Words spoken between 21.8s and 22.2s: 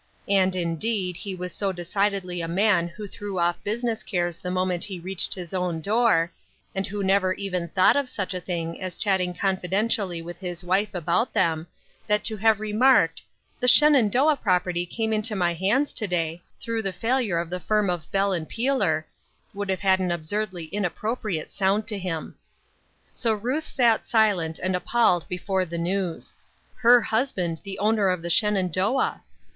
to